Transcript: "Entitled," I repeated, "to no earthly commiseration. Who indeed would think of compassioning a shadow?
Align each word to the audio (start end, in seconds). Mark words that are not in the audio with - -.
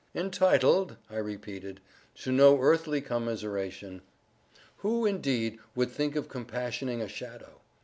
"Entitled," 0.15 0.97
I 1.11 1.17
repeated, 1.17 1.79
"to 2.21 2.31
no 2.31 2.59
earthly 2.59 3.01
commiseration. 3.01 4.01
Who 4.77 5.05
indeed 5.05 5.59
would 5.75 5.91
think 5.91 6.15
of 6.15 6.27
compassioning 6.27 7.01
a 7.01 7.07
shadow? 7.07 7.61